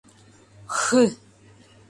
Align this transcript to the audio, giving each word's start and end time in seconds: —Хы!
—Хы! 0.79 1.03